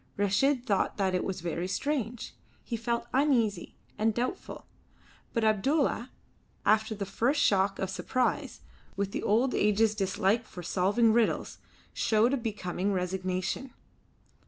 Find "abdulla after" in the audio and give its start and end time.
5.43-6.95